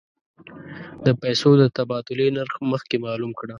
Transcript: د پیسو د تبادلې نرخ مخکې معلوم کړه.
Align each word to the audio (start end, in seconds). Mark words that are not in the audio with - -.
د 1.05 1.07
پیسو 1.21 1.49
د 1.61 1.63
تبادلې 1.77 2.27
نرخ 2.37 2.55
مخکې 2.71 2.95
معلوم 3.05 3.31
کړه. 3.39 3.49